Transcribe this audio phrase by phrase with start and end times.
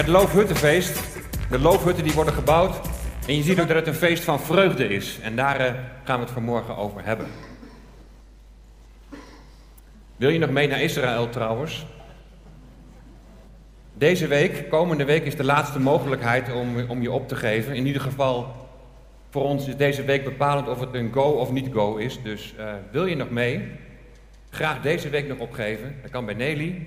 [0.00, 1.00] het Loofhuttenfeest.
[1.50, 2.80] De loofhutten die worden gebouwd.
[3.26, 5.18] En je ziet ook dat het een feest van vreugde is.
[5.22, 7.26] En daar eh, gaan we het vanmorgen over hebben.
[10.16, 11.86] Wil je nog mee naar Israël trouwens?
[13.94, 17.74] Deze week, komende week, is de laatste mogelijkheid om, om je op te geven.
[17.74, 18.68] In ieder geval,
[19.30, 22.22] voor ons is deze week bepalend of het een go of niet go is.
[22.22, 23.68] Dus uh, wil je nog mee?
[24.50, 25.96] Graag deze week nog opgeven.
[26.02, 26.86] Dat kan bij Nelly.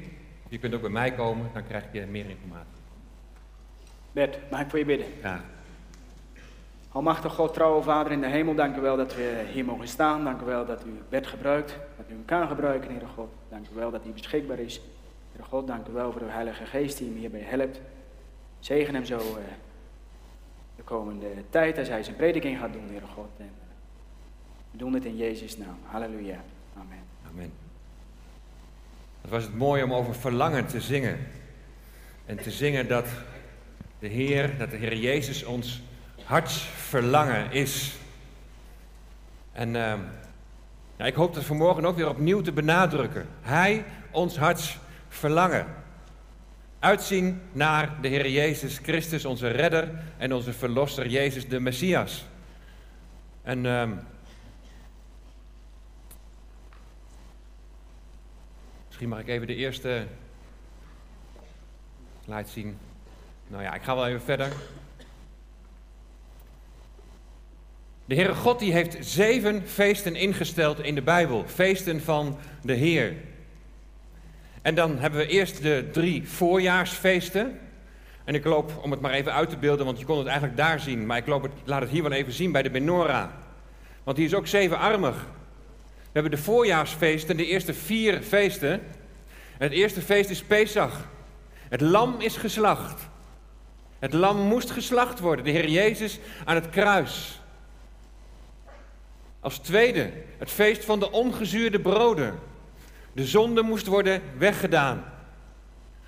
[0.49, 2.82] Je kunt ook bij mij komen, dan krijg je meer informatie.
[4.13, 5.07] Bert, mag ik voor je bidden?
[5.21, 5.41] Ja.
[6.91, 10.23] Almachtig God, trouwe Vader in de hemel, dank u wel dat we hier mogen staan.
[10.23, 13.29] Dank u wel dat u Bert gebruikt, dat u hem kan gebruiken, Heere God.
[13.49, 14.81] Dank u wel dat hij beschikbaar is.
[15.31, 17.79] Heere God, dank u wel voor uw Heilige Geest die hem hierbij helpt.
[18.59, 19.35] Zegen hem zo uh,
[20.75, 23.29] de komende tijd als hij zijn prediking gaat doen, Heere God.
[23.37, 23.51] En, uh,
[24.71, 25.77] we doen het in Jezus' naam.
[25.85, 26.43] Halleluja.
[26.77, 27.03] Amen.
[27.31, 27.51] Amen.
[29.21, 31.17] Het was het mooi om over verlangen te zingen.
[32.25, 33.07] En te zingen dat
[34.03, 35.81] de Heer, dat de Heer Jezus ons
[36.23, 37.95] hartsverlangen is.
[39.51, 39.73] En
[40.97, 43.27] ja, ik hoop dat vanmorgen ook weer opnieuw te benadrukken.
[43.41, 45.65] Hij, ons hartsverlangen.
[46.79, 52.25] Uitzien naar de Heer Jezus Christus, onze redder en onze verlosser, Jezus de Messias.
[53.41, 53.89] En uh,
[58.87, 60.07] misschien mag ik even de eerste
[62.25, 62.77] slide zien.
[63.53, 64.51] Nou ja, ik ga wel even verder.
[68.05, 71.43] De Heere God die heeft zeven feesten ingesteld in de Bijbel.
[71.47, 73.15] Feesten van de Heer.
[74.61, 77.59] En dan hebben we eerst de drie voorjaarsfeesten.
[78.23, 80.57] En ik loop, om het maar even uit te beelden, want je kon het eigenlijk
[80.57, 81.05] daar zien.
[81.05, 83.29] Maar ik loop het, laat het hier wel even zien bij de menorah.
[84.03, 85.15] Want die is ook zevenarmig.
[85.85, 88.81] We hebben de voorjaarsfeesten, de eerste vier feesten.
[89.57, 91.07] Het eerste feest is Pesach.
[91.69, 93.11] Het lam is geslacht.
[94.03, 97.41] Het lam moest geslacht worden, de Heer Jezus aan het kruis.
[99.39, 102.39] Als tweede, het feest van de ongezuurde broden.
[103.13, 105.13] De zonde moest worden weggedaan.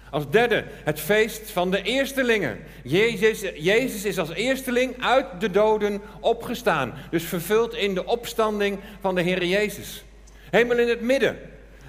[0.10, 2.60] Als derde, het feest van de eerstelingen.
[2.84, 6.94] Jezus, Jezus is als eersteling uit de doden opgestaan.
[7.10, 10.04] Dus vervuld in de opstanding van de Heer Jezus.
[10.50, 11.40] Helemaal in het midden,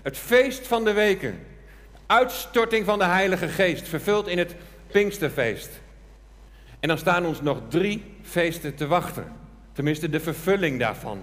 [0.02, 1.46] het feest van de weken.
[2.06, 4.54] Uitstorting van de Heilige Geest, vervuld in het
[4.86, 5.84] Pinksterfeest.
[6.80, 9.32] En dan staan ons nog drie feesten te wachten.
[9.72, 11.22] Tenminste, de vervulling daarvan.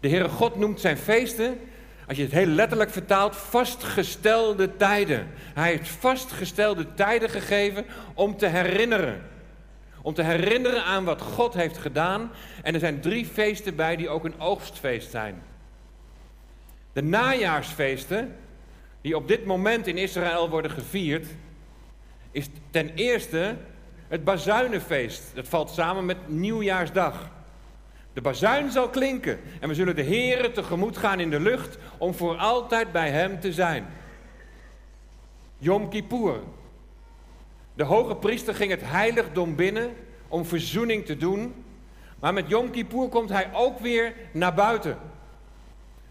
[0.00, 1.58] De Heere God noemt zijn feesten,
[2.06, 5.26] als je het heel letterlijk vertaalt, vastgestelde tijden.
[5.54, 9.22] Hij heeft vastgestelde tijden gegeven om te herinneren.
[10.02, 12.30] Om te herinneren aan wat God heeft gedaan.
[12.62, 15.42] En er zijn drie feesten bij die ook een oogstfeest zijn.
[16.92, 18.36] De najaarsfeesten,
[19.00, 21.26] die op dit moment in Israël worden gevierd,
[22.30, 23.56] is ten eerste
[24.08, 25.22] het bazuinenfeest.
[25.34, 27.30] Dat valt samen met Nieuwjaarsdag.
[28.12, 32.14] De bazuin zal klinken en we zullen de Heeren tegemoet gaan in de lucht om
[32.14, 33.86] voor altijd bij Hem te zijn.
[35.58, 36.40] Yom Kippur.
[37.74, 39.90] De hoge priester ging het heiligdom binnen
[40.28, 41.64] om verzoening te doen,
[42.20, 44.98] maar met Yom Kippur komt hij ook weer naar buiten.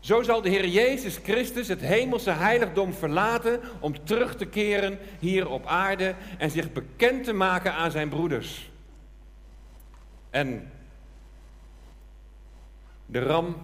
[0.06, 5.50] Zo zal de Heer Jezus Christus het hemelse heiligdom verlaten om terug te keren hier
[5.50, 8.72] op aarde en zich bekend te maken aan zijn broeders.
[10.30, 10.72] En
[13.06, 13.56] de ram,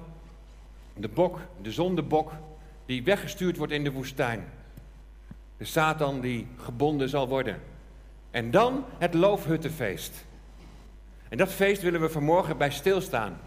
[0.94, 2.32] de bok, de zondebok,
[2.86, 4.46] die weggestuurd wordt in de woestijn.
[5.58, 7.62] De Satan die gebonden zal worden.
[8.32, 10.26] En dan het loofhuttenfeest.
[11.30, 13.40] En dat feest willen we vanmorgen bij stilstaan.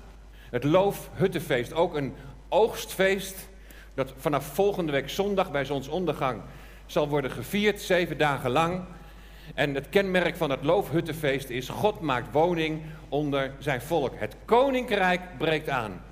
[0.50, 2.14] Het loofhuttenfeest, ook een
[2.48, 3.48] oogstfeest,
[3.94, 6.42] dat vanaf volgende week zondag bij zonsondergang
[6.86, 8.84] zal worden gevierd, zeven dagen lang.
[9.54, 14.12] En het kenmerk van het loofhuttenfeest is: God maakt woning onder zijn volk.
[14.16, 16.02] Het koninkrijk breekt aan.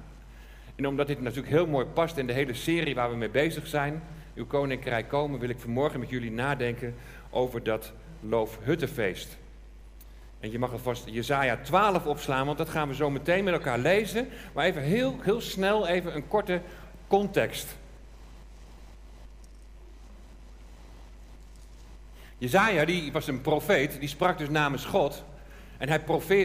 [0.76, 3.66] En omdat dit natuurlijk heel mooi past in de hele serie waar we mee bezig
[3.66, 4.02] zijn,
[4.34, 6.94] uw koninkrijk komen, wil ik vanmorgen met jullie nadenken
[7.30, 9.36] over dat loofhuttenfeest.
[10.42, 13.78] En je mag alvast Jezaja 12 opslaan, want dat gaan we zo meteen met elkaar
[13.78, 14.28] lezen.
[14.52, 16.60] Maar even heel, heel snel even een korte
[17.06, 17.76] context.
[22.38, 25.24] Jezaja die was een profeet, die sprak dus namens God.
[25.78, 26.00] En hij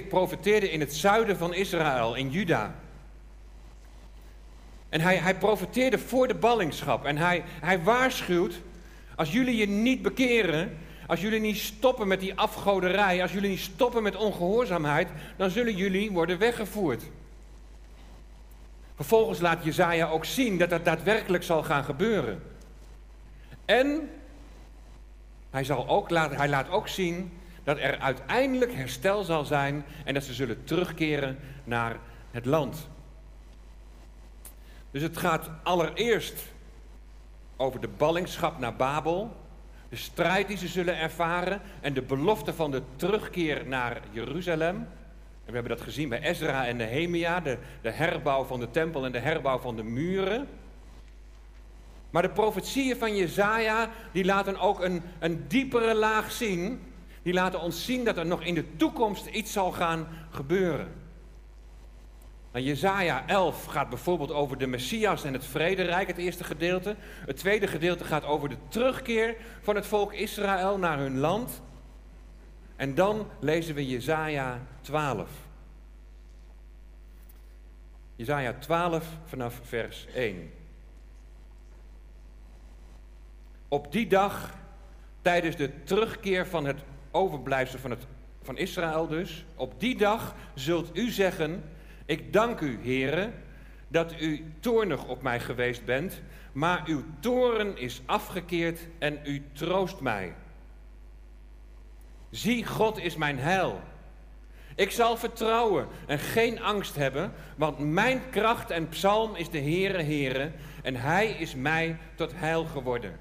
[0.09, 2.75] profeteerde in het zuiden van Israël, in Juda.
[4.89, 7.05] En hij, hij profeteerde voor de ballingschap.
[7.05, 8.61] En hij, hij waarschuwt,
[9.15, 10.77] als jullie je niet bekeren,
[11.07, 15.75] als jullie niet stoppen met die afgoderij, als jullie niet stoppen met ongehoorzaamheid, dan zullen
[15.75, 17.03] jullie worden weggevoerd.
[18.95, 22.43] Vervolgens laat Jezaja ook zien dat dat daadwerkelijk zal gaan gebeuren.
[23.65, 24.09] En
[25.49, 30.23] Hij, zal ook hij laat ook zien dat er uiteindelijk herstel zal zijn en dat
[30.23, 31.97] ze zullen terugkeren naar
[32.31, 32.87] het land.
[34.91, 36.43] Dus het gaat allereerst
[37.55, 39.35] over de ballingschap naar Babel,
[39.89, 44.75] de strijd die ze zullen ervaren en de belofte van de terugkeer naar Jeruzalem.
[44.75, 49.05] En we hebben dat gezien bij Ezra en Nehemia, de, de herbouw van de tempel
[49.05, 50.47] en de herbouw van de muren.
[52.09, 56.81] Maar de profetieën van Jezaja, die laten ook een, een diepere laag zien.
[57.23, 61.06] Die laten ons zien dat er nog in de toekomst iets zal gaan gebeuren.
[62.57, 66.95] Nou, Jezaja 11 gaat bijvoorbeeld over de Messias en het vrederijk, het eerste gedeelte.
[67.25, 71.61] Het tweede gedeelte gaat over de terugkeer van het volk Israël naar hun land.
[72.75, 75.29] En dan lezen we Jezaja 12.
[78.15, 80.51] Jezaja 12 vanaf vers 1.
[83.67, 84.53] Op die dag,
[85.21, 86.79] tijdens de terugkeer van het
[87.11, 88.05] overblijfsel van, het,
[88.41, 91.63] van Israël dus, op die dag zult u zeggen,
[92.07, 93.33] ik dank u, heren,
[93.87, 96.21] dat u toornig op mij geweest bent,
[96.51, 100.33] maar uw toren is afgekeerd en u troost mij.
[102.29, 103.81] Zie, God is mijn heil.
[104.75, 110.03] Ik zal vertrouwen en geen angst hebben, want mijn kracht en psalm is de Heere
[110.03, 110.51] Heere
[110.83, 113.19] en Hij is mij tot heil geworden.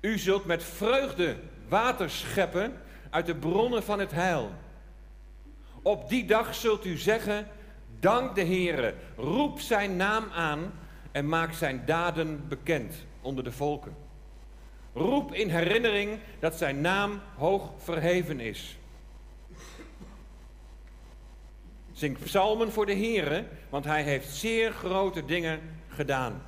[0.00, 1.36] U zult met vreugde
[1.68, 2.80] water scheppen
[3.10, 4.52] uit de bronnen van het heil.
[5.82, 7.48] Op die dag zult u zeggen,
[8.00, 10.72] dank de Heere, roep zijn naam aan
[11.12, 13.96] en maak zijn daden bekend onder de volken.
[14.94, 18.78] Roep in herinnering dat zijn naam hoog verheven is.
[21.92, 26.42] Zing psalmen voor de Heere, want hij heeft zeer grote dingen gedaan.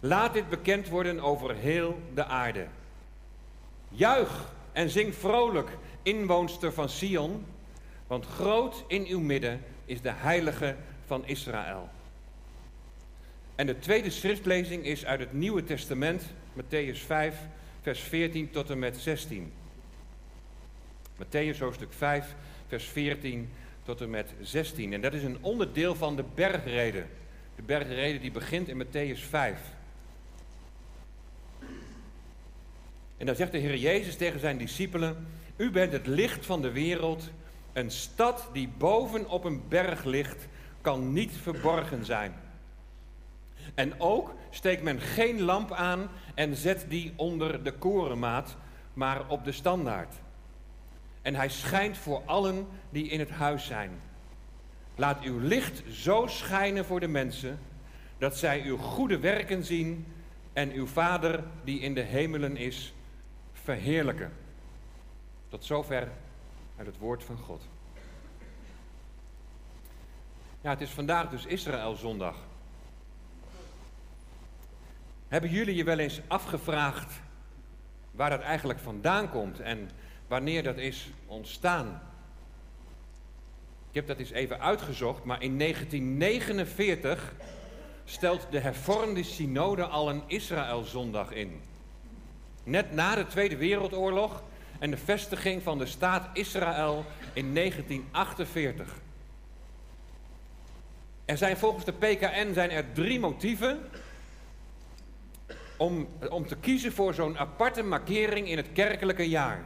[0.00, 2.66] Laat dit bekend worden over heel de aarde.
[3.88, 5.68] Juich en zing vrolijk,
[6.02, 7.44] inwoonster van Sion,
[8.06, 10.76] want groot in uw midden is de heilige
[11.06, 11.88] van Israël.
[13.54, 16.22] En de tweede schriftlezing is uit het Nieuwe Testament,
[16.52, 17.36] Matthäus 5,
[17.80, 19.52] vers 14 tot en met 16.
[21.16, 22.34] Matthäus hoofdstuk 5,
[22.66, 23.50] vers 14
[23.82, 24.92] tot en met 16.
[24.92, 27.08] En dat is een onderdeel van de bergreden.
[27.56, 29.60] De bergreden die begint in Matthäus 5.
[33.16, 35.26] En dan zegt de Heer Jezus tegen zijn discipelen:
[35.62, 37.30] U bent het licht van de wereld.
[37.72, 40.48] Een stad die boven op een berg ligt,
[40.80, 42.34] kan niet verborgen zijn.
[43.74, 48.56] En ook steekt men geen lamp aan en zet die onder de korenmaat,
[48.94, 50.14] maar op de standaard.
[51.22, 53.90] En hij schijnt voor allen die in het huis zijn.
[54.94, 57.58] Laat uw licht zo schijnen voor de mensen,
[58.18, 60.06] dat zij uw goede werken zien
[60.52, 62.94] en uw Vader die in de hemelen is,
[63.52, 64.41] verheerlijken.
[65.52, 66.08] Tot zover
[66.76, 67.62] uit het woord van God.
[70.60, 72.36] Ja, het is vandaag dus Israël zondag.
[75.28, 77.20] Hebben jullie je wel eens afgevraagd
[78.10, 79.90] waar dat eigenlijk vandaan komt en
[80.26, 82.02] wanneer dat is ontstaan?
[83.88, 87.34] Ik heb dat eens even uitgezocht, maar in 1949
[88.04, 91.60] stelt de hervormde synode al een Israëlzondag in.
[92.64, 94.42] Net na de Tweede Wereldoorlog
[94.82, 99.00] en de vestiging van de staat Israël in 1948.
[101.24, 103.80] Er zijn volgens de PKN zijn er drie motieven
[105.76, 109.64] om, om te kiezen voor zo'n aparte markering in het kerkelijke jaar.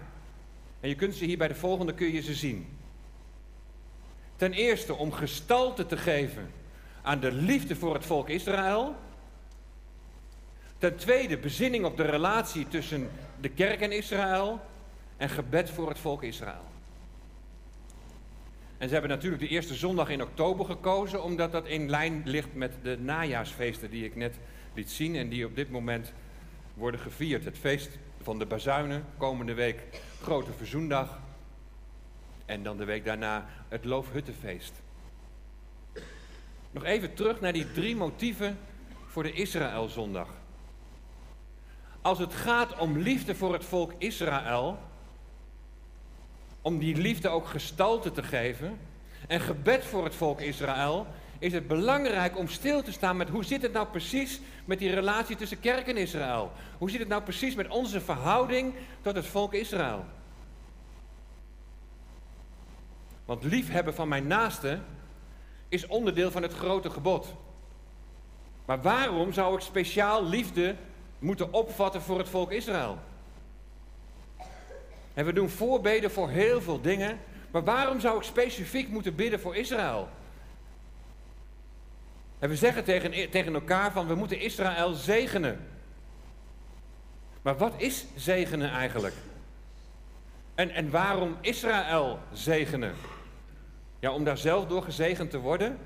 [0.81, 2.79] En je kunt ze hier bij de volgende kun je ze zien.
[4.37, 6.53] Ten eerste om gestalte te geven
[7.03, 8.95] aan de liefde voor het volk Israël.
[10.79, 14.61] Ten tweede bezinning op de relatie tussen de kerk en Israël
[15.17, 16.65] en gebed voor het volk Israël.
[18.79, 22.55] En ze hebben natuurlijk de eerste zondag in oktober gekozen, omdat dat in lijn ligt
[22.55, 24.39] met de najaarsfeesten die ik net
[24.75, 26.13] liet zien en die op dit moment
[26.75, 27.45] worden gevierd.
[27.45, 29.83] Het feest van de bazuinen, komende week
[30.23, 31.21] grote verzoendag
[32.47, 34.73] en dan de week daarna het Loofhuttenfeest.
[36.71, 38.59] Nog even terug naar die drie motieven
[39.07, 40.29] voor de Israëlzondag.
[42.03, 44.79] Als het gaat om liefde voor het volk Israël,
[46.67, 48.79] om die liefde ook gestalte te geven,
[49.29, 51.07] en gebed voor het volk Israël,
[51.39, 54.95] is het belangrijk om stil te staan met hoe zit het nou precies met die
[54.95, 56.53] relatie tussen kerk en Israël?
[56.79, 60.05] Hoe zit het nou precies met onze verhouding tot het volk Israël?
[63.25, 64.79] Want liefhebben van mijn naaste
[65.69, 67.35] is onderdeel van het grote gebod.
[68.65, 70.75] Maar waarom zou ik speciaal liefde
[71.19, 72.99] moeten opvatten voor het volk Israël.
[75.17, 77.19] En we doen voorbeden voor heel veel dingen.
[77.51, 80.09] Maar waarom zou ik specifiek moeten bidden voor Israël?
[82.39, 85.61] En we zeggen tegen, tegen elkaar van we moeten Israël zegenen.
[87.43, 89.15] Maar wat is zegenen eigenlijk?
[90.55, 92.95] En, en waarom Israël zegenen?
[93.99, 95.79] Ja, om daar zelf door gezegend te worden?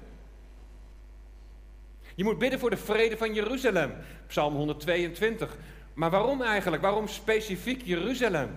[2.14, 3.94] Je moet bidden voor de vrede van Jeruzalem,
[4.26, 5.56] Psalm 122.
[5.94, 6.82] Maar waarom eigenlijk?
[6.82, 8.50] Waarom specifiek Jeruzalem?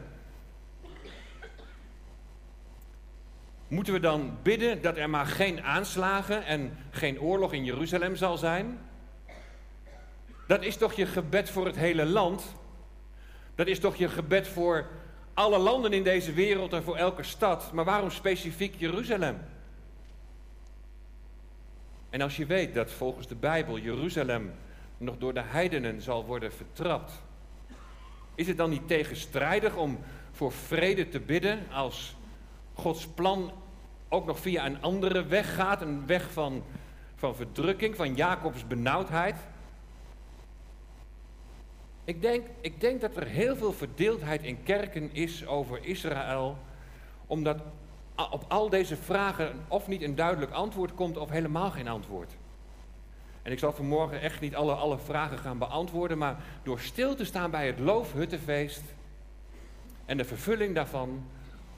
[3.74, 8.38] Moeten we dan bidden dat er maar geen aanslagen en geen oorlog in Jeruzalem zal
[8.38, 8.80] zijn?
[10.48, 12.56] Dat is toch je gebed voor het hele land?
[13.56, 14.88] Dat is toch je gebed voor
[15.34, 17.72] alle landen in deze wereld en voor elke stad?
[17.72, 19.38] Maar waarom specifiek Jeruzalem?
[22.10, 24.54] En als je weet dat volgens de Bijbel Jeruzalem
[24.98, 27.12] nog door de heidenen zal worden vertrapt,
[28.36, 30.00] is het dan niet tegenstrijdig om
[30.32, 32.16] voor vrede te bidden als
[32.74, 33.52] Gods plan
[34.14, 36.64] ook nog via een andere weg gaat, een weg van,
[37.16, 39.36] van verdrukking, van Jacobs benauwdheid?
[42.04, 46.58] Ik denk, ik denk dat er heel veel verdeeldheid in kerken is over Israël,
[47.28, 47.62] omdat
[48.16, 52.32] op al deze vragen of niet een duidelijk antwoord komt of helemaal geen antwoord.
[53.42, 57.26] En ik zal vanmorgen echt niet alle, alle vragen gaan beantwoorden, maar door stil te
[57.26, 58.84] staan bij het Loofhuttenfeest
[60.06, 61.26] en de vervulling daarvan,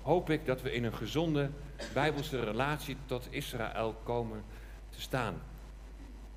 [0.02, 1.50] hoop ik dat we in een gezonde
[1.94, 4.44] bijbelse relatie tot Israël komen
[4.90, 5.42] te staan.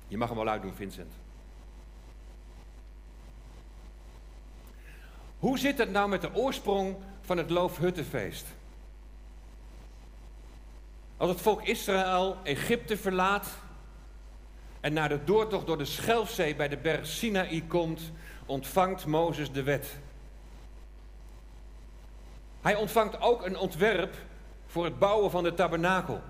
[0.07, 1.13] Je mag hem wel uitdoen, Vincent.
[5.39, 8.45] Hoe zit het nou met de oorsprong van het Loofhuttenfeest?
[11.17, 13.57] Als het volk Israël Egypte verlaat
[14.79, 18.11] en naar de doortocht door de Schelfzee bij de berg Sinaï komt,
[18.45, 19.97] ontvangt Mozes de wet.
[22.61, 24.15] Hij ontvangt ook een ontwerp
[24.69, 26.21] voor het bouwen van de tabernakel.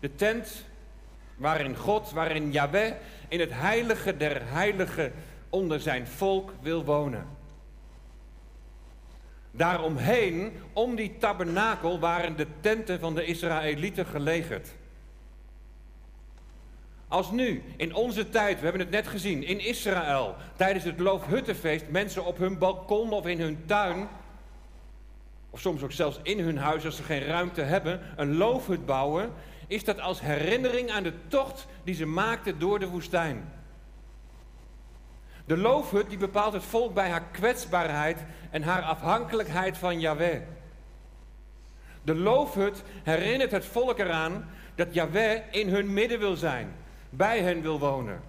[0.00, 0.64] De tent
[1.36, 2.92] waarin God, waarin Yahweh
[3.28, 5.12] in het heilige der heiligen
[5.48, 7.26] onder zijn volk wil wonen.
[9.50, 14.68] Daaromheen, om die tabernakel, waren de tenten van de Israëlieten gelegerd.
[17.08, 21.88] Als nu, in onze tijd, we hebben het net gezien, in Israël, tijdens het Loofhuttenfeest,
[21.88, 24.08] mensen op hun balkon of in hun tuin,
[25.50, 29.32] of soms ook zelfs in hun huis als ze geen ruimte hebben, een loofhut bouwen,
[29.66, 33.52] is dat als herinnering aan de tocht die ze maakten door de woestijn.
[35.44, 38.18] De loofhut die bepaalt het volk bij haar kwetsbaarheid
[38.50, 40.40] en haar afhankelijkheid van Yahweh.
[42.02, 46.72] De loofhut herinnert het volk eraan dat Yahweh in hun midden wil zijn,
[47.10, 48.20] bij hen wil wonen.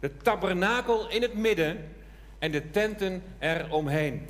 [0.00, 1.94] De tabernakel in het midden
[2.38, 4.28] en de tenten eromheen.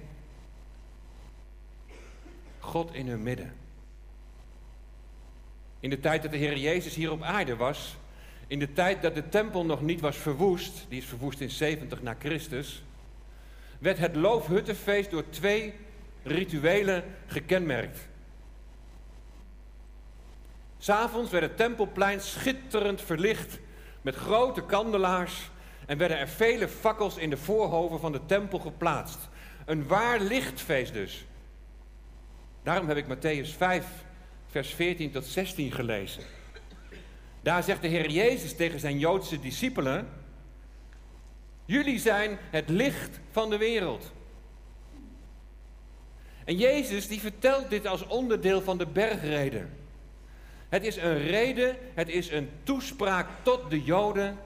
[2.66, 3.52] God in hun midden.
[5.80, 7.96] In de tijd dat de Heer Jezus hier op aarde was,
[8.46, 12.02] in de tijd dat de tempel nog niet was verwoest, die is verwoest in 70
[12.02, 12.82] na Christus,
[13.78, 15.74] werd het Loofhuttenfeest door twee
[16.22, 17.98] rituelen gekenmerkt.
[20.78, 23.58] S'avonds werd het tempelplein schitterend verlicht
[24.02, 25.50] met grote kandelaars
[25.86, 29.18] en werden er vele fakkels in de voorhoven van de tempel geplaatst.
[29.64, 31.26] Een waar lichtfeest dus.
[32.66, 33.86] Daarom heb ik Matthäus 5,
[34.46, 36.22] vers 14 tot 16 gelezen.
[37.42, 40.08] Daar zegt de Heer Jezus tegen zijn Joodse discipelen:
[41.64, 44.12] Jullie zijn het licht van de wereld.
[46.44, 49.76] En Jezus die vertelt dit als onderdeel van de bergreden.
[50.68, 54.38] Het is een reden, het is een toespraak tot de Joden.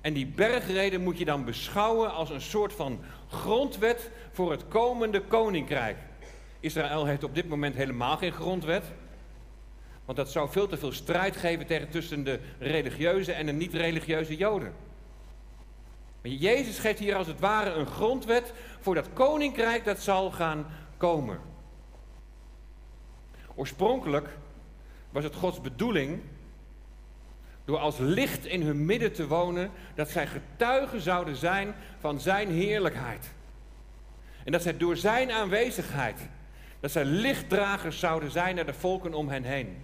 [0.00, 5.20] En die bergreden moet je dan beschouwen als een soort van grondwet voor het komende
[5.20, 5.96] koninkrijk.
[6.60, 8.84] Israël heeft op dit moment helemaal geen grondwet.
[10.04, 14.36] Want dat zou veel te veel strijd geven tegen tussen de religieuze en de niet-religieuze
[14.36, 14.72] Joden.
[16.22, 20.66] Maar Jezus geeft hier als het ware een grondwet voor dat koninkrijk dat zal gaan
[20.96, 21.40] komen.
[23.54, 24.28] Oorspronkelijk
[25.10, 26.20] was het Gods bedoeling,
[27.64, 32.50] door als licht in hun midden te wonen, dat zij getuigen zouden zijn van Zijn
[32.50, 33.30] heerlijkheid.
[34.44, 36.20] En dat zij door Zijn aanwezigheid,
[36.80, 39.76] dat zij lichtdragers zouden zijn naar de volken om hen heen.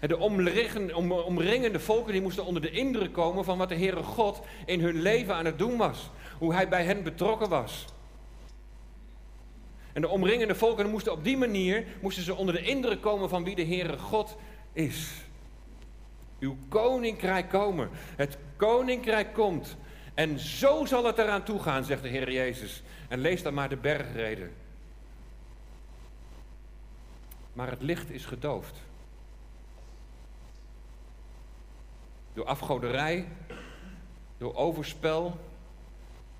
[0.00, 0.18] De
[1.26, 5.02] omringende volken die moesten onder de indruk komen van wat de Heere God in hun
[5.02, 6.10] leven aan het doen was.
[6.38, 7.84] Hoe hij bij hen betrokken was.
[9.92, 13.44] En de omringende volken moesten op die manier moesten ze onder de indruk komen van
[13.44, 14.36] wie de Heere God
[14.72, 15.10] is.
[16.38, 17.90] Uw koninkrijk komen.
[18.16, 19.76] Het koninkrijk komt.
[20.14, 22.82] En zo zal het eraan toe gaan, zegt de Heer Jezus.
[23.08, 24.52] En lees dan maar de bergreden.
[27.56, 28.76] Maar het licht is gedoofd.
[32.32, 33.28] Door afgoderij,
[34.38, 35.38] door overspel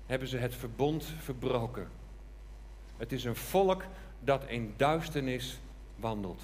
[0.05, 1.87] hebben ze het verbond verbroken.
[2.97, 3.83] Het is een volk
[4.19, 5.59] dat in duisternis
[5.95, 6.41] wandelt.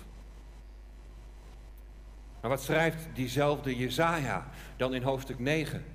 [2.41, 5.85] Maar wat schrijft diezelfde Jezaja dan in hoofdstuk 9?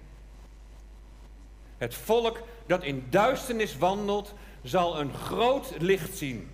[1.79, 6.51] Het volk dat in duisternis wandelt, zal een groot licht zien.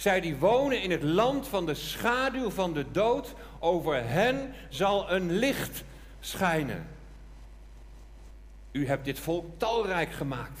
[0.00, 5.10] Zij die wonen in het land van de schaduw van de dood, over hen zal
[5.10, 5.84] een licht
[6.20, 6.86] schijnen.
[8.72, 10.60] U hebt dit volk talrijk gemaakt.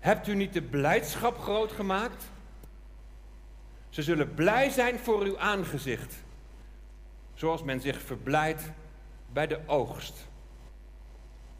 [0.00, 2.24] Hebt u niet de blijdschap groot gemaakt?
[3.88, 6.14] Ze zullen blij zijn voor uw aangezicht,
[7.34, 8.70] zoals men zich verblijdt
[9.32, 10.28] bij de oogst.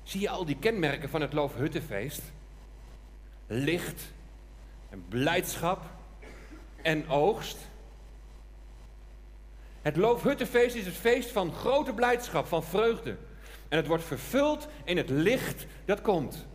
[0.03, 2.23] Zie je al die kenmerken van het Loofhuttenfeest?
[3.47, 4.13] Licht
[4.91, 6.01] en blijdschap
[6.83, 7.57] en oogst.
[9.83, 13.17] Het Loofhuttenfeest is het feest van grote blijdschap, van vreugde.
[13.69, 16.47] En het wordt vervuld in het licht dat komt.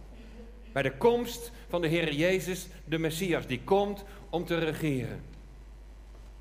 [0.72, 5.24] Bij de komst van de Heer Jezus, de Messias, die komt om te regeren.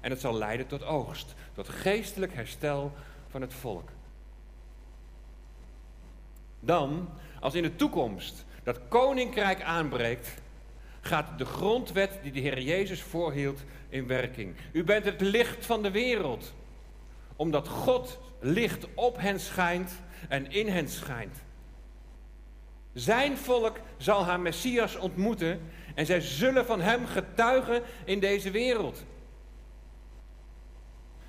[0.00, 2.92] En het zal leiden tot oogst, tot geestelijk herstel
[3.28, 3.88] van het volk.
[6.60, 7.08] Dan,
[7.40, 10.34] als in de toekomst dat koninkrijk aanbreekt,
[11.00, 14.54] gaat de grondwet die de Heer Jezus voorhield in werking.
[14.72, 16.54] U bent het licht van de wereld,
[17.36, 19.92] omdat God licht op hen schijnt
[20.28, 21.44] en in hen schijnt.
[22.92, 25.60] Zijn volk zal haar Messias ontmoeten
[25.94, 29.04] en zij zullen van hem getuigen in deze wereld.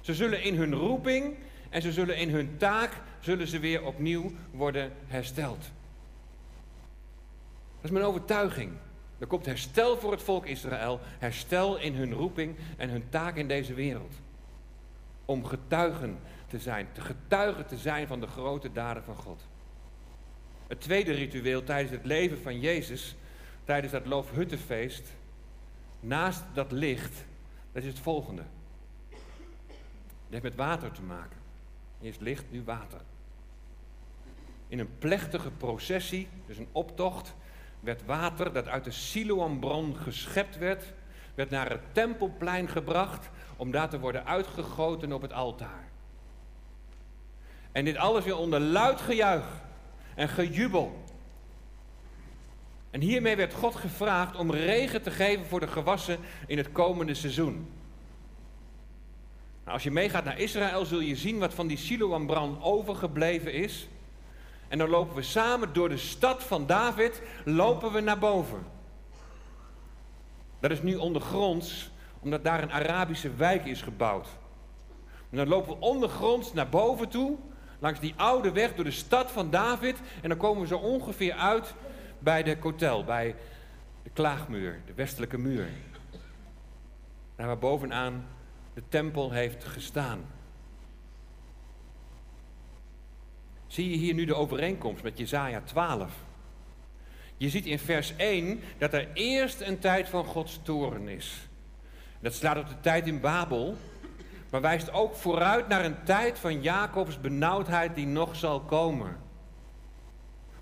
[0.02, 1.36] Ze zullen in hun roeping
[1.70, 5.60] en ze zullen in hun taak zullen ze weer opnieuw worden hersteld.
[7.76, 8.72] Dat is mijn overtuiging.
[9.20, 13.48] Er komt herstel voor het volk Israël, herstel in hun roeping en hun taak in
[13.48, 14.14] deze wereld.
[15.26, 19.42] Om getuigen te zijn, te getuigen te zijn van de grote daden van God.
[20.68, 23.16] Het tweede ritueel tijdens het leven van Jezus,
[23.64, 25.08] tijdens dat Loofhuttenfeest,
[26.00, 27.26] naast dat licht,
[27.72, 28.44] dat is het volgende.
[29.10, 31.38] Het heeft met water te maken.
[32.02, 33.02] Eerst licht, nu water.
[34.68, 37.34] In een plechtige processie, dus een optocht,
[37.80, 40.94] werd water dat uit de Siloambron geschept werd,
[41.36, 45.88] werd naar het tempelplein gebracht om daar te worden uitgegoten op het altaar.
[47.72, 49.62] En dit alles weer onder luid gejuich
[50.16, 51.04] en gejubel.
[52.90, 57.14] En hiermee werd God gevraagd om regen te geven voor de gewassen in het komende
[57.14, 57.70] seizoen.
[59.64, 63.88] Nou, als je meegaat naar Israël zul je zien wat van die Siloam-brand overgebleven is.
[64.68, 68.66] En dan lopen we samen door de stad van David, lopen we naar boven.
[70.60, 74.28] Dat is nu ondergronds, omdat daar een Arabische wijk is gebouwd.
[75.30, 77.38] En dan lopen we ondergronds naar boven toe,
[77.80, 79.98] langs die oude weg door de stad van David.
[80.22, 81.74] En dan komen we zo ongeveer uit
[82.20, 83.36] bij de kotel, bij
[84.04, 85.68] de klaagmuur, de westelijke muur.
[87.36, 88.26] Daar waar bovenaan
[88.74, 90.26] de tempel heeft gestaan.
[93.68, 96.12] Zie je hier nu de overeenkomst met Jezaja 12?
[97.38, 101.48] Je ziet in vers 1 dat er eerst een tijd van Gods toren is.
[102.20, 103.76] Dat slaat op de tijd in Babel,
[104.50, 109.18] maar wijst ook vooruit naar een tijd van Jacobs benauwdheid die nog zal komen.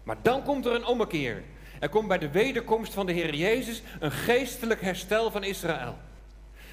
[0.03, 1.43] Maar dan komt er een ommekeer.
[1.79, 5.97] Er komt bij de wederkomst van de Heer Jezus een geestelijk herstel van Israël.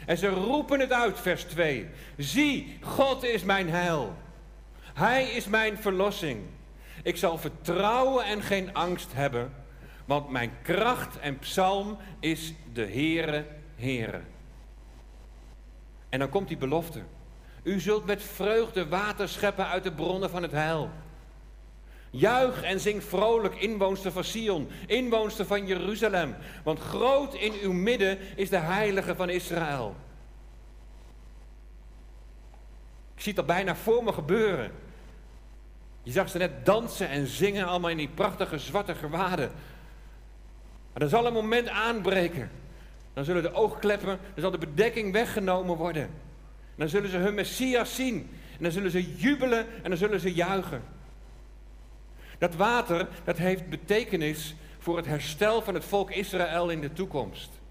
[0.06, 1.88] En ze roepen het uit, vers 2.
[2.16, 4.16] Zie, God is mijn heil.
[4.94, 6.40] Hij is mijn verlossing.
[7.02, 9.52] Ik zal vertrouwen en geen angst hebben,
[10.04, 14.20] want mijn kracht en psalm is de Heere, Heere.
[16.08, 17.02] En dan komt die belofte.
[17.62, 20.90] U zult met vreugde water scheppen uit de bronnen van het heil.
[22.10, 26.34] Juich en zing vrolijk, inwoonster van Sion, inwoonster van Jeruzalem.
[26.64, 29.96] Want groot in uw midden is de heilige van Israël.
[33.22, 34.72] Ik zie dat bijna voor me gebeuren.
[36.02, 39.50] Je zag ze net dansen en zingen, allemaal in die prachtige zwarte gewaden.
[40.92, 42.50] Maar er zal een moment aanbreken.
[43.12, 46.02] Dan zullen de oogkleppen, dan zal de bedekking weggenomen worden.
[46.02, 46.10] En
[46.76, 48.30] dan zullen ze hun Messias zien.
[48.56, 50.82] En dan zullen ze jubelen en dan zullen ze juichen.
[52.38, 57.61] Dat water, dat heeft betekenis voor het herstel van het volk Israël in de toekomst.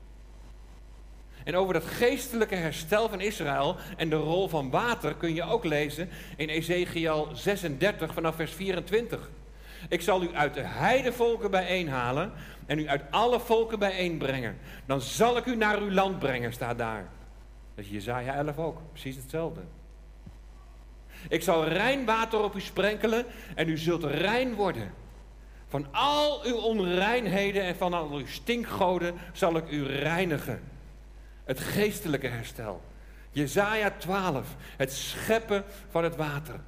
[1.43, 5.63] En over dat geestelijke herstel van Israël en de rol van water kun je ook
[5.63, 9.29] lezen in Ezekiel 36 vanaf vers 24.
[9.89, 12.31] Ik zal u uit de heidevolken bijeenhalen
[12.65, 14.57] en u uit alle volken bijeenbrengen.
[14.85, 17.09] Dan zal ik u naar uw land brengen, staat daar.
[17.75, 19.61] Dat is Jezaja 11 ook, precies hetzelfde.
[21.29, 23.25] Ik zal rein water op u sprenkelen
[23.55, 24.93] en u zult rein worden.
[25.67, 30.70] Van al uw onreinheden en van al uw stinkgoden zal ik u reinigen.
[31.43, 32.81] Het geestelijke herstel.
[33.31, 36.59] Jezaja 12, het scheppen van het water.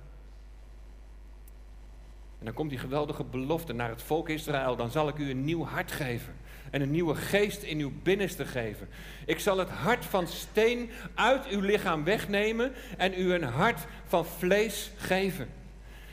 [2.40, 4.76] En dan komt die geweldige belofte naar het volk Israël.
[4.76, 6.36] Dan zal ik u een nieuw hart geven.
[6.72, 8.90] En een nieuwe geest in uw binnenste geven.
[9.26, 12.72] Ik zal het hart van steen uit uw lichaam wegnemen.
[12.98, 15.50] En u een hart van vlees geven.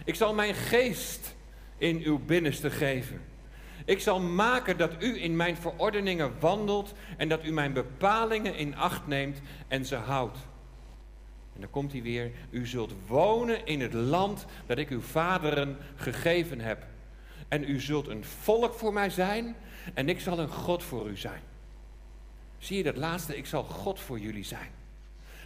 [0.05, 1.35] Ik zal mijn geest
[1.79, 3.30] in uw binnenste geven.
[3.91, 8.77] Ik zal maken dat u in mijn verordeningen wandelt en dat u mijn bepalingen in
[8.77, 10.39] acht neemt en ze houdt.
[11.55, 15.77] En dan komt hij weer, u zult wonen in het land dat ik uw vaderen
[15.97, 16.87] gegeven heb.
[17.49, 19.57] En u zult een volk voor mij zijn
[19.95, 21.43] en ik zal een God voor u zijn.
[22.59, 24.71] Zie je dat laatste, ik zal God voor jullie zijn.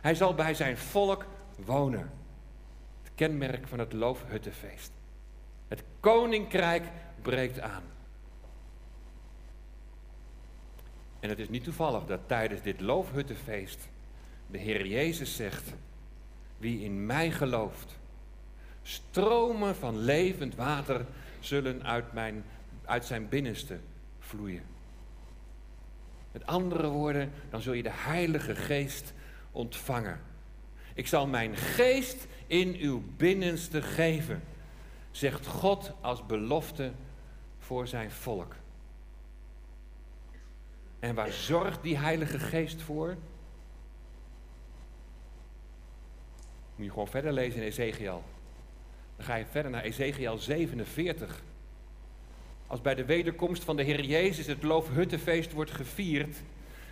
[0.00, 1.26] Hij zal bij zijn volk
[1.64, 2.10] wonen.
[3.02, 4.92] Het kenmerk van het loofhuttenfeest.
[5.68, 6.84] Het koninkrijk
[7.22, 7.92] breekt aan.
[11.24, 13.88] En het is niet toevallig dat tijdens dit loofhuttenfeest
[14.46, 15.72] de Heer Jezus zegt:
[16.58, 17.98] Wie in mij gelooft,
[18.82, 21.06] stromen van levend water
[21.40, 22.44] zullen uit, mijn,
[22.84, 23.78] uit zijn binnenste
[24.18, 24.62] vloeien.
[26.32, 29.12] Met andere woorden, dan zul je de Heilige Geest
[29.52, 30.20] ontvangen.
[30.94, 34.42] Ik zal mijn geest in uw binnenste geven,
[35.10, 36.92] zegt God als belofte
[37.58, 38.54] voor zijn volk.
[41.04, 43.16] En waar zorgt die Heilige Geest voor?
[46.76, 48.24] Moet je gewoon verder lezen in Ezekiel.
[49.16, 51.42] Dan ga je verder naar Ezekiel 47.
[52.66, 56.36] Als bij de wederkomst van de Heer Jezus het loofhuttenfeest wordt gevierd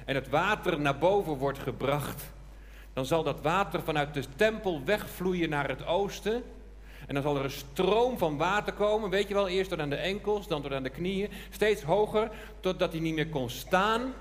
[0.04, 2.32] en het water naar boven wordt gebracht,
[2.92, 6.42] dan zal dat water vanuit de tempel wegvloeien naar het oosten.
[7.12, 9.90] En dan zal er een stroom van water komen, weet je wel, eerst tot aan
[9.90, 14.14] de enkels, dan tot aan de knieën, steeds hoger, totdat hij niet meer kon staan.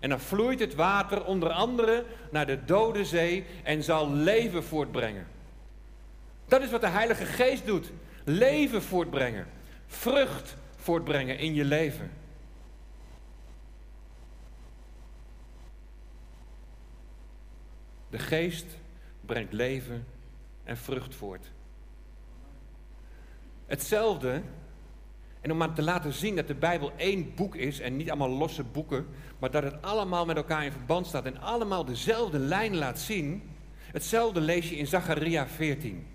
[0.00, 5.26] En dan vloeit het water onder andere naar de dode zee en zal leven voortbrengen.
[6.46, 7.90] Dat is wat de Heilige Geest doet.
[8.24, 9.46] Leven voortbrengen.
[9.86, 12.10] Vrucht voortbrengen in je leven.
[18.10, 18.66] De geest
[19.20, 20.06] brengt leven
[20.64, 21.50] en vrucht voort.
[23.70, 24.42] Hetzelfde,
[25.40, 28.28] en om maar te laten zien dat de Bijbel één boek is en niet allemaal
[28.28, 29.06] losse boeken,
[29.38, 33.50] maar dat het allemaal met elkaar in verband staat en allemaal dezelfde lijn laat zien.
[33.92, 36.06] Hetzelfde lees je in Zacharia 14,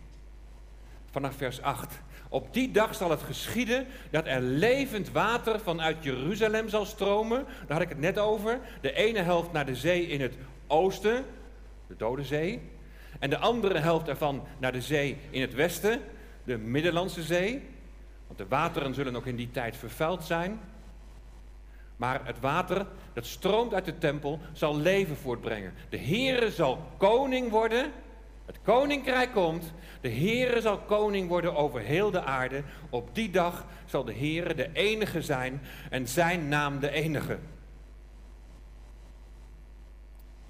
[1.12, 2.02] vanaf vers 8.
[2.30, 7.46] Op die dag zal het geschieden dat er levend water vanuit Jeruzalem zal stromen.
[7.68, 8.60] Daar had ik het net over.
[8.82, 10.36] De ene helft naar de zee in het
[10.68, 11.26] oosten,
[11.88, 12.62] de Dode Zee.
[13.20, 16.02] En de andere helft ervan naar de zee in het westen,
[16.46, 17.64] de Middellandse Zee.
[18.28, 20.60] Want de wateren zullen ook in die tijd vervuild zijn.
[21.96, 25.74] Maar het water dat stroomt uit de tempel zal leven voortbrengen.
[25.90, 27.92] De Heere zal koning worden.
[28.46, 29.74] Het koninkrijk komt.
[30.02, 32.64] De Heere zal koning worden over heel de aarde.
[32.90, 37.40] Op die dag zal de Heere de enige zijn en zijn naam de enige.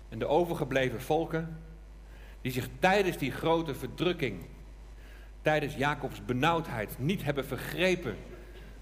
[0.09, 1.59] En de overgebleven volken,
[2.41, 4.45] die zich tijdens die grote verdrukking,
[5.45, 8.17] tijdens Jacobs benauwdheid, niet hebben vergrepen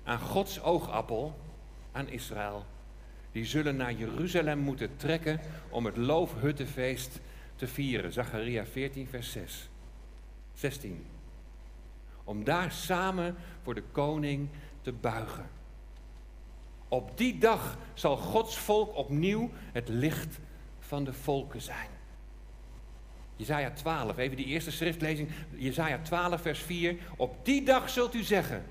[0.04, 1.39] aan Gods oogappel,
[1.91, 2.65] aan Israël,
[3.32, 7.19] die zullen naar Jeruzalem moeten trekken om het loofhuttenfeest
[7.56, 8.13] te vieren.
[8.13, 9.69] Zacharia 14, vers 6.
[10.54, 11.06] 16.
[12.23, 14.49] Om daar samen voor de koning
[14.82, 15.49] te buigen.
[16.88, 20.39] Op die dag zal Gods volk opnieuw het licht
[20.80, 21.89] van de volken zijn.
[23.35, 25.29] Jezaja 12, even die eerste schriftlezing.
[25.49, 26.95] Jezaja 12, vers 4.
[27.15, 28.65] Op die dag zult u zeggen,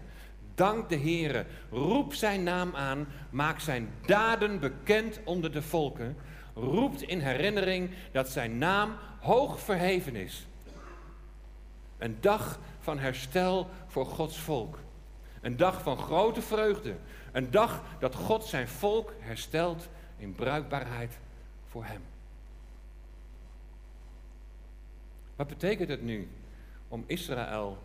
[0.55, 6.17] dank de Heere, roep zijn naam aan, maak zijn daden bekend onder de volken.
[6.55, 10.47] Roept in herinnering dat zijn naam hoog verheven is.
[11.99, 14.79] Een dag van herstel voor Gods volk.
[15.41, 16.97] Een dag van grote vreugde.
[17.33, 21.19] Een dag dat God zijn volk herstelt in bruikbaarheid
[21.69, 22.12] voor Hem.
[25.43, 26.29] Wat betekent het nu
[26.89, 27.79] om Israël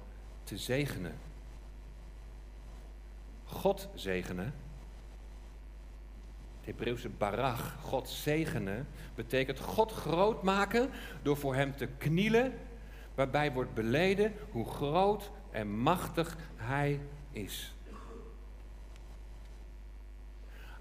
[0.43, 1.15] te zegenen?
[3.43, 4.53] God zegenen.
[6.57, 10.89] Het Hebreeuwse barach, God zegenen, betekent God groot maken
[11.21, 12.53] door voor Hem te knielen,
[13.15, 16.99] waarbij wordt beleden hoe groot en machtig Hij
[17.31, 17.75] is.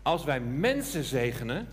[0.03, 1.69] Als wij mensen zegenen,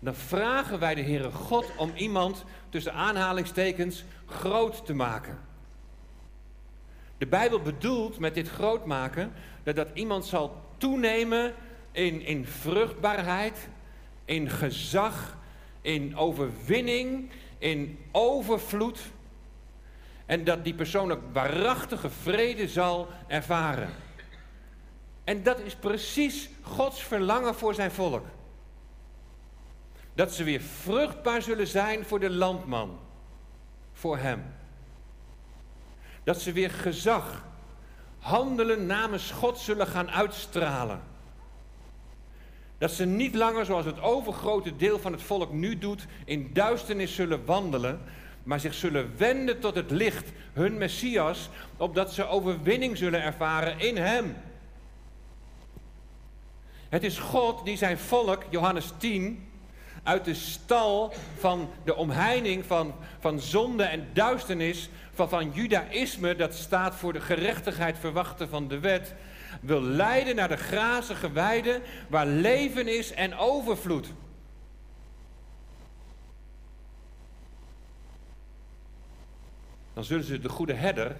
[0.00, 5.38] dan vragen wij de Heere God om iemand tussen aanhalingstekens groot te maken.
[7.18, 9.32] De Bijbel bedoelt met dit groot maken
[9.62, 11.54] dat, dat iemand zal toenemen
[11.92, 13.68] in, in vruchtbaarheid,
[14.24, 15.36] in gezag,
[15.80, 19.00] in overwinning, in overvloed.
[20.26, 23.88] En dat die persoon ook waarachtige vrede zal ervaren.
[25.24, 28.26] En dat is precies Gods verlangen voor zijn volk.
[30.20, 32.98] Dat ze weer vruchtbaar zullen zijn voor de landman,
[33.92, 34.42] voor hem.
[36.24, 37.44] Dat ze weer gezag,
[38.18, 41.02] handelen namens God zullen gaan uitstralen.
[42.78, 47.14] Dat ze niet langer, zoals het overgrote deel van het volk nu doet, in duisternis
[47.14, 48.00] zullen wandelen,
[48.42, 53.96] maar zich zullen wenden tot het licht, hun Messias, opdat ze overwinning zullen ervaren in
[53.96, 54.36] Hem.
[56.88, 59.49] Het is God die zijn volk, Johannes 10,
[60.02, 66.54] uit de stal van de omheining van, van zonde en duisternis, van, van judaïsme, dat
[66.54, 69.14] staat voor de gerechtigheid verwachten van de wet,
[69.60, 74.12] wil leiden naar de grazige weide waar leven is en overvloed.
[79.92, 81.16] Dan zullen ze de goede herder,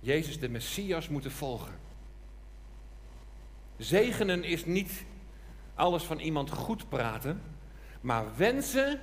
[0.00, 1.74] Jezus de Messias, moeten volgen.
[3.76, 5.04] Zegenen is niet
[5.74, 7.42] alles van iemand goed praten,
[8.06, 9.00] maar wensen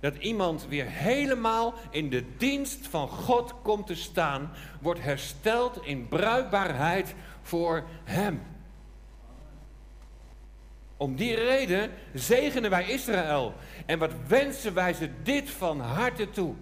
[0.00, 6.08] dat iemand weer helemaal in de dienst van God komt te staan, wordt hersteld in
[6.08, 8.42] bruikbaarheid voor Hem.
[10.96, 13.54] Om die reden zegenen wij Israël
[13.86, 16.54] en wat wensen wij ze dit van harte toe.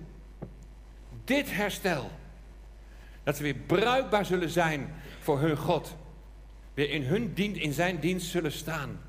[1.25, 2.11] Dit herstel.
[3.23, 5.97] Dat ze weer bruikbaar zullen zijn voor hun God.
[6.75, 9.06] Weer in, hun dienst, in zijn dienst zullen staan.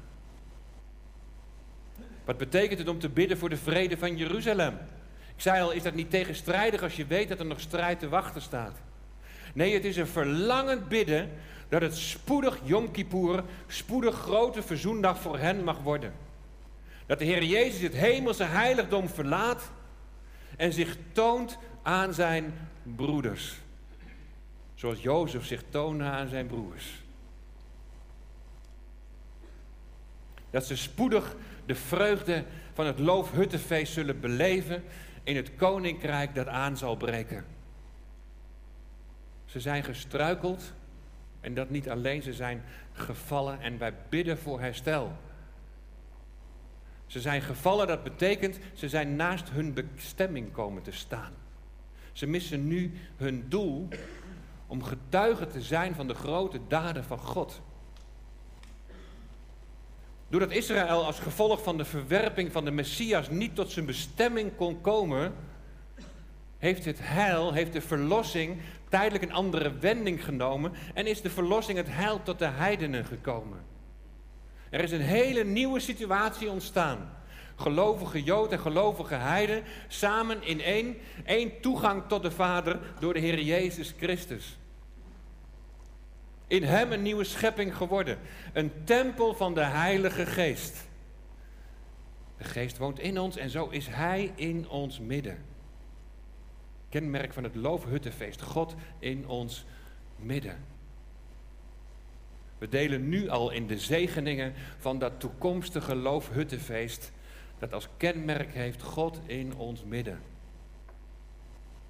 [2.27, 4.77] Wat betekent het om te bidden voor de vrede van Jeruzalem?
[5.35, 8.09] Ik zei al, is dat niet tegenstrijdig als je weet dat er nog strijd te
[8.09, 8.81] wachten staat?
[9.53, 11.29] Nee, het is een verlangend bidden
[11.69, 16.13] dat het spoedig Yom Kippur, spoedig grote verzoendag voor hen mag worden.
[17.05, 19.71] Dat de Heer Jezus het hemelse heiligdom verlaat
[20.57, 23.55] en zich toont aan zijn broeders.
[24.75, 26.85] Zoals Jozef zich toonde aan zijn broers.
[30.49, 31.35] Dat ze spoedig
[31.67, 34.83] de vreugde van het loofhuttenfeest zullen beleven
[35.23, 37.45] in het koninkrijk dat aan zal breken.
[39.45, 40.73] Ze zijn gestruikeld
[41.39, 45.11] en dat niet alleen, ze zijn gevallen en wij bidden voor herstel.
[47.05, 51.33] Ze zijn gevallen, dat betekent ze zijn naast hun bestemming komen te staan.
[52.11, 53.87] Ze missen nu hun doel
[54.67, 57.61] om getuige te zijn van de grote daden van God.
[60.29, 64.81] Doordat Israël als gevolg van de verwerping van de Messias niet tot zijn bestemming kon
[64.81, 65.33] komen,
[66.57, 71.77] heeft het heil, heeft de verlossing tijdelijk een andere wending genomen en is de verlossing,
[71.77, 73.59] het heil tot de heidenen gekomen.
[74.69, 77.09] Er is een hele nieuwe situatie ontstaan.
[77.55, 83.19] Gelovige Jood en gelovige Heiden samen in één, één toegang tot de Vader door de
[83.19, 84.57] Heer Jezus Christus.
[86.47, 88.17] In Hem een nieuwe schepping geworden.
[88.53, 90.87] Een tempel van de Heilige Geest.
[92.37, 95.37] De Geest woont in ons en zo is Hij in ons midden.
[96.89, 98.41] Kenmerk van het Loofhuttenfeest.
[98.41, 99.65] God in ons
[100.15, 100.57] midden.
[102.57, 107.11] We delen nu al in de zegeningen van dat toekomstige Loofhuttenfeest.
[107.59, 110.19] Dat als kenmerk heeft God in ons midden.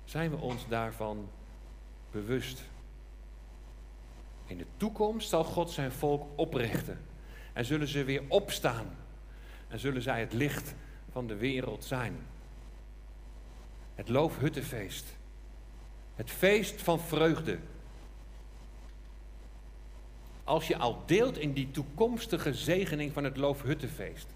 [0.04, 1.30] Zijn we ons daarvan
[2.12, 2.64] bewust?
[4.48, 7.00] In de toekomst zal God zijn volk oprichten.
[7.54, 8.96] En zullen ze weer opstaan.
[9.68, 10.74] En zullen zij het licht
[11.12, 12.16] van de wereld zijn.
[13.96, 15.06] Het loofhuttenfeest.
[16.16, 17.60] Het feest van vreugde.
[20.44, 24.28] Als je al deelt in die toekomstige zegening van het loofhuttenfeest.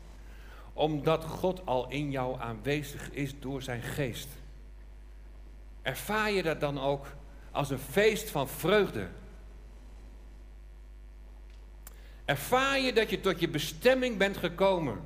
[0.73, 4.27] Omdat God al in jou aanwezig is door zijn geest.
[5.81, 7.05] Ervaar je dat dan ook
[7.51, 9.07] als een feest van vreugde.
[12.31, 14.99] Ervaar je dat je tot je bestemming bent gekomen.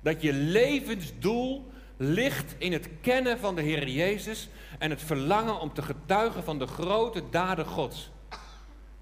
[0.00, 5.72] Dat je levensdoel ligt in het kennen van de Heer Jezus en het verlangen om
[5.72, 8.10] te getuigen van de grote daden Gods.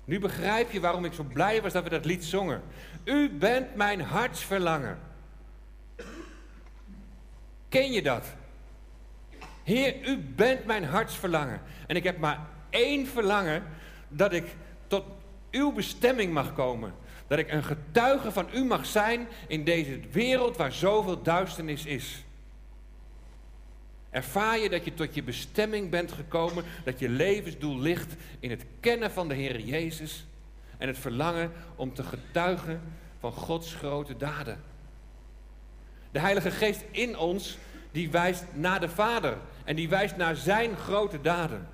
[0.04, 2.62] Nu begrijp je waarom ik zo blij was dat we dat lied zongen.
[3.04, 4.98] U bent mijn hartsverlangen.
[7.68, 8.26] Ken je dat?
[9.62, 11.60] Heer, u bent mijn hartsverlangen.
[11.86, 13.64] En ik heb maar één verlangen,
[14.08, 14.44] dat ik
[14.86, 15.04] tot
[15.50, 17.04] uw bestemming mag komen.
[17.26, 22.24] Dat ik een getuige van u mag zijn in deze wereld waar zoveel duisternis is.
[24.10, 28.64] Ervaar je dat je tot je bestemming bent gekomen, dat je levensdoel ligt in het
[28.80, 30.26] kennen van de Heer Jezus
[30.78, 32.80] en het verlangen om te getuigen
[33.20, 34.60] van Gods grote daden.
[36.10, 37.58] De Heilige Geest in ons,
[37.92, 41.68] die wijst naar de Vader en die wijst naar Zijn grote daden.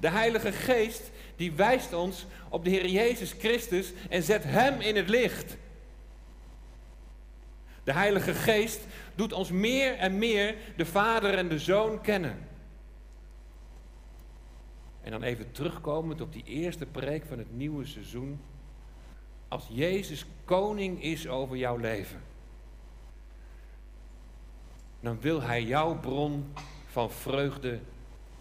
[0.00, 4.96] De Heilige Geest, die wijst ons op de Heer Jezus Christus en zet Hem in
[4.96, 5.56] het licht.
[7.84, 8.80] De Heilige Geest
[9.14, 12.48] doet ons meer en meer de Vader en de Zoon kennen.
[15.02, 18.40] En dan even terugkomend op die eerste preek van het nieuwe seizoen.
[19.48, 22.22] Als Jezus koning is over jouw leven,
[25.00, 26.52] dan wil Hij jouw bron
[26.86, 27.80] van vreugde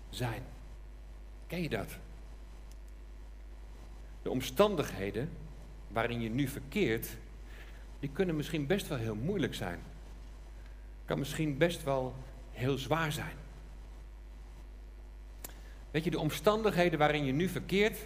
[0.10, 0.43] zijn.
[1.47, 1.97] Ken je dat?
[4.23, 5.29] De omstandigheden
[5.88, 7.07] waarin je nu verkeert,
[7.99, 9.79] die kunnen misschien best wel heel moeilijk zijn.
[11.05, 12.15] Kan misschien best wel
[12.51, 13.36] heel zwaar zijn.
[15.91, 17.97] Weet je, de omstandigheden waarin je nu verkeert,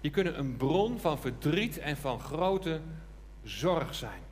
[0.00, 2.80] die kunnen een bron van verdriet en van grote
[3.42, 4.22] zorg zijn.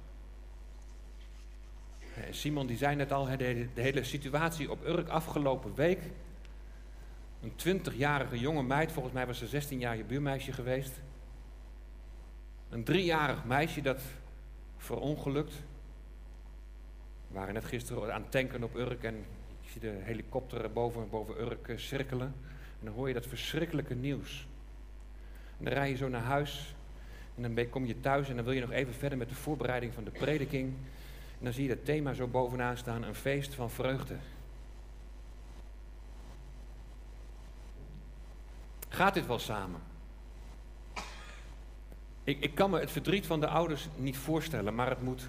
[2.15, 6.01] Eh, Simon die zei net al, de hele situatie op Urk afgelopen week.
[7.41, 11.01] Een 20-jarige jonge meid, volgens mij was ze 16 jaar je buurmeisje geweest.
[12.73, 14.03] Een driejarig meisje dat
[14.77, 15.53] verongelukt.
[17.29, 19.15] We waren net gisteren aan het tanken op Urk en
[19.61, 22.35] je ziet de helikopter boven, boven Urk eh, cirkelen.
[22.79, 24.47] En dan hoor je dat verschrikkelijke nieuws.
[25.59, 26.75] En dan rij je zo naar huis
[27.35, 29.95] en dan kom je thuis en dan wil je nog even verder met de voorbereiding
[29.95, 30.75] van de prediking.
[31.39, 34.17] En dan zie je dat thema zo bovenaan staan, een feest van vreugde.
[38.89, 39.92] Gaat dit wel samen?
[42.25, 45.29] Ik, ik kan me het verdriet van de ouders niet voorstellen, maar het moet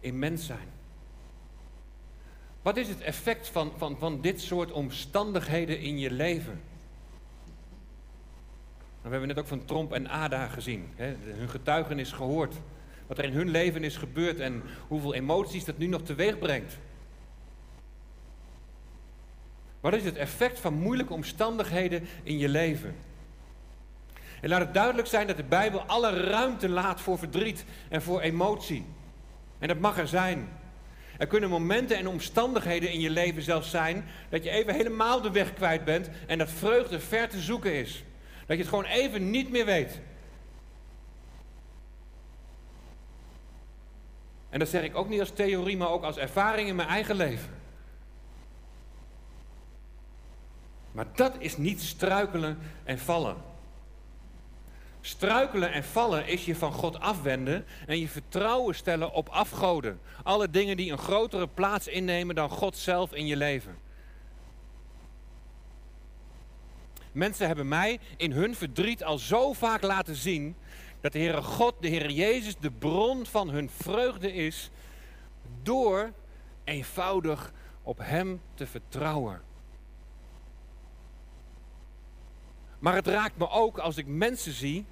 [0.00, 0.68] immens zijn.
[2.62, 6.60] Wat is het effect van, van, van dit soort omstandigheden in je leven?
[9.02, 10.88] We hebben net ook van Tromp en Ada gezien.
[10.94, 11.14] Hè?
[11.20, 12.54] Hun getuigenis gehoord.
[13.06, 16.78] Wat er in hun leven is gebeurd en hoeveel emoties dat nu nog teweeg brengt.
[19.80, 22.94] Wat is het effect van moeilijke omstandigheden in je leven?
[24.40, 28.20] En laat het duidelijk zijn dat de Bijbel alle ruimte laat voor verdriet en voor
[28.20, 28.86] emotie.
[29.58, 30.48] En dat mag er zijn.
[31.18, 35.30] Er kunnen momenten en omstandigheden in je leven zelfs zijn dat je even helemaal de
[35.30, 38.04] weg kwijt bent en dat vreugde ver te zoeken is.
[38.46, 40.00] Dat je het gewoon even niet meer weet.
[44.50, 47.16] En dat zeg ik ook niet als theorie, maar ook als ervaring in mijn eigen
[47.16, 47.56] leven.
[50.92, 53.36] Maar dat is niet struikelen en vallen.
[55.00, 60.00] Struikelen en vallen is je van God afwenden en je vertrouwen stellen op afgoden.
[60.22, 63.78] Alle dingen die een grotere plaats innemen dan God zelf in je leven.
[67.12, 70.56] Mensen hebben mij in hun verdriet al zo vaak laten zien
[71.00, 74.70] dat de Heere God, de Heere Jezus, de bron van hun vreugde is
[75.62, 76.12] door
[76.64, 79.47] eenvoudig op Hem te vertrouwen.
[82.78, 84.84] Maar het raakt me ook als ik mensen zie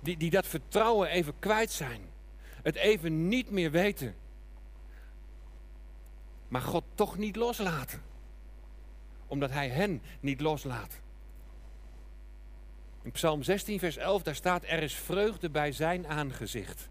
[0.00, 2.00] die, die dat vertrouwen even kwijt zijn.
[2.62, 4.14] Het even niet meer weten.
[6.48, 8.02] Maar God toch niet loslaten.
[9.26, 11.00] Omdat Hij hen niet loslaat.
[13.02, 16.88] In Psalm 16, vers 11, daar staat: Er is vreugde bij zijn aangezicht.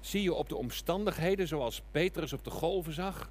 [0.00, 3.30] Zie je op de omstandigheden zoals Petrus op de golven zag?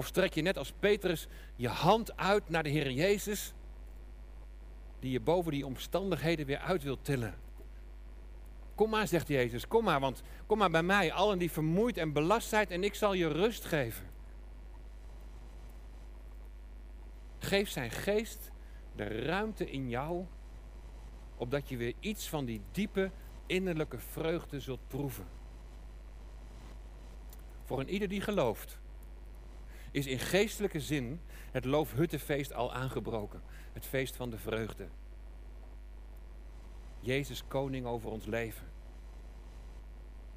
[0.00, 3.52] Of strek je net als Petrus je hand uit naar de Heer Jezus,
[4.98, 7.34] die je boven die omstandigheden weer uit wilt tillen?
[8.74, 12.12] Kom maar, zegt Jezus, kom maar, want kom maar bij mij, allen die vermoeid en
[12.12, 14.06] belast zijn, en ik zal je rust geven.
[17.38, 18.50] Geef zijn geest
[18.96, 20.24] de ruimte in jou,
[21.36, 23.10] opdat je weer iets van die diepe
[23.46, 25.26] innerlijke vreugde zult proeven.
[27.64, 28.80] Voor een ieder die gelooft,
[29.90, 31.20] is in geestelijke zin
[31.50, 33.42] het Loofhuttenfeest al aangebroken.
[33.72, 34.88] Het feest van de vreugde.
[37.00, 38.66] Jezus koning over ons leven.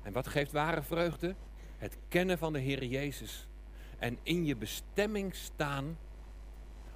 [0.01, 1.35] En wat geeft ware vreugde?
[1.77, 3.47] Het kennen van de Heer Jezus.
[3.97, 5.97] En in je bestemming staan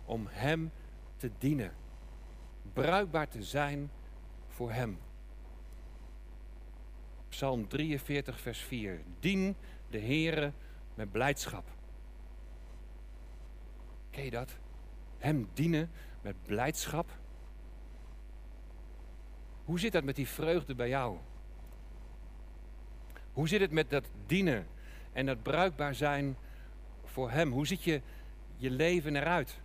[0.05, 0.71] om Hem
[1.15, 1.73] te dienen.
[2.73, 3.91] Bruikbaar te zijn
[4.47, 4.99] voor Hem.
[7.29, 9.01] Psalm 43, vers 4.
[9.19, 9.55] Dien
[9.89, 10.51] de Heere
[10.95, 11.76] met blijdschap.
[14.17, 14.51] Ken je dat?
[15.17, 15.91] Hem dienen
[16.21, 17.11] met blijdschap.
[19.65, 21.17] Hoe zit dat met die vreugde bij jou?
[23.33, 24.67] Hoe zit het met dat dienen
[25.13, 26.37] en dat bruikbaar zijn
[27.03, 27.51] voor Hem?
[27.51, 28.01] Hoe ziet je,
[28.55, 29.59] je leven eruit?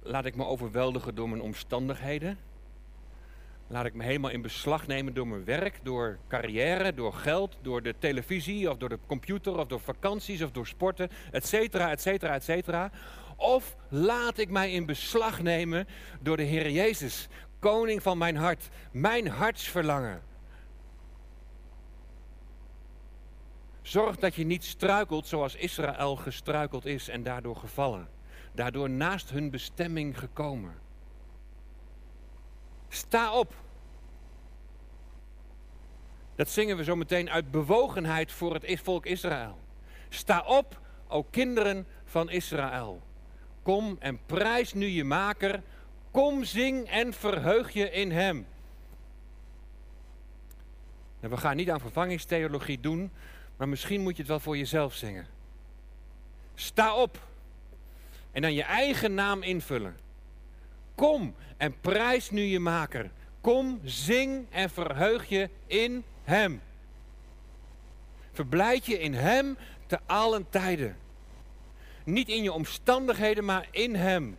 [0.00, 2.38] Laat ik me overweldigen door mijn omstandigheden?
[3.70, 7.82] Laat ik me helemaal in beslag nemen door mijn werk, door carrière, door geld, door
[7.82, 12.00] de televisie of door de computer of door vakanties of door sporten, et cetera, et
[12.00, 12.90] cetera, et cetera.
[13.36, 15.86] Of laat ik mij in beslag nemen
[16.20, 20.22] door de Heer Jezus, koning van mijn hart, mijn hartsverlangen.
[23.82, 28.08] Zorg dat je niet struikelt zoals Israël gestruikeld is en daardoor gevallen.
[28.54, 30.74] Daardoor naast hun bestemming gekomen.
[32.88, 33.54] Sta op.
[36.34, 39.58] Dat zingen we zo meteen uit bewogenheid voor het volk Israël.
[40.08, 43.02] Sta op, o kinderen van Israël.
[43.62, 45.62] Kom en prijs nu je maker.
[46.10, 48.46] Kom, zing en verheug je in hem.
[51.20, 53.10] En we gaan niet aan vervangingstheologie doen,
[53.56, 55.26] maar misschien moet je het wel voor jezelf zingen.
[56.54, 57.18] Sta op
[58.32, 59.96] en dan je eigen naam invullen.
[60.98, 63.10] Kom en prijs nu je maker.
[63.40, 66.60] Kom, zing en verheug je in hem.
[68.32, 70.96] Verblijd je in hem te allen tijden.
[72.04, 74.36] Niet in je omstandigheden, maar in hem.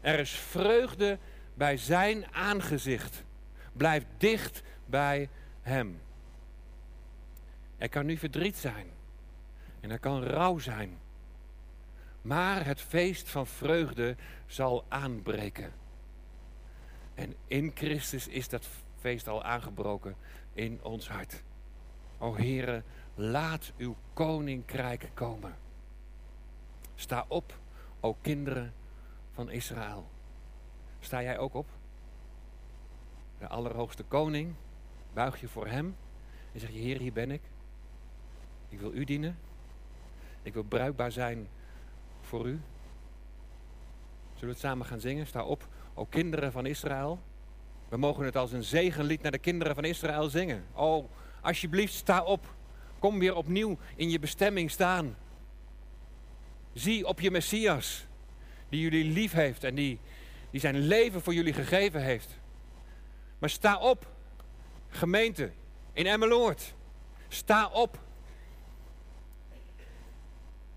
[0.00, 1.18] Er is vreugde
[1.54, 3.22] bij zijn aangezicht.
[3.72, 5.28] Blijf dicht bij
[5.62, 6.00] hem.
[7.78, 8.86] Er kan nu verdriet zijn.
[9.80, 10.98] En er kan rouw zijn.
[12.24, 14.16] Maar het feest van vreugde
[14.46, 15.72] zal aanbreken.
[17.14, 18.68] En in Christus is dat
[18.98, 20.16] feest al aangebroken
[20.52, 21.42] in ons hart.
[22.18, 22.82] O Heere,
[23.14, 25.56] laat uw koninkrijk komen.
[26.94, 27.58] Sta op,
[28.00, 28.74] o kinderen
[29.32, 30.08] van Israël.
[31.00, 31.68] Sta jij ook op?
[33.38, 34.54] De Allerhoogste Koning,
[35.12, 35.96] buig je voor Hem
[36.52, 37.42] en zeg je, Heer, hier ben ik.
[38.68, 39.38] Ik wil U dienen.
[40.42, 41.48] Ik wil bruikbaar zijn
[42.34, 42.60] voor U.
[44.32, 45.26] Zullen we het samen gaan zingen?
[45.26, 47.22] Sta op, o kinderen van Israël.
[47.88, 50.64] We mogen het als een zegenlied naar de kinderen van Israël zingen.
[50.72, 51.08] Oh,
[51.40, 52.54] alsjeblieft, sta op.
[52.98, 55.16] Kom weer opnieuw in je bestemming staan.
[56.72, 58.06] Zie op je Messias,
[58.68, 60.00] die jullie lief heeft en die,
[60.50, 62.38] die zijn leven voor jullie gegeven heeft.
[63.38, 64.06] Maar sta op,
[64.88, 65.52] gemeente
[65.92, 66.74] in Emmeloord.
[67.28, 68.03] Sta op.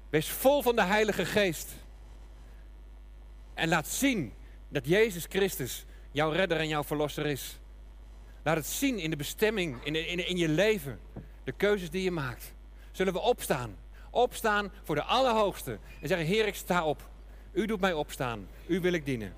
[0.10, 1.76] Wees vol van de Heilige Geest.
[3.54, 4.34] En laat zien
[4.70, 7.60] dat Jezus Christus jouw redder en jouw verlosser is.
[8.44, 11.00] Laat het zien in de bestemming, in, in, in je leven.
[11.44, 12.54] De keuzes die je maakt.
[12.92, 13.76] Zullen we opstaan?
[14.12, 15.80] Opstaan voor de Allerhoogste.
[16.02, 17.10] En zeggen, Heer, ik sta op.
[17.52, 18.48] U doet mij opstaan.
[18.68, 19.34] U wil ik dienen.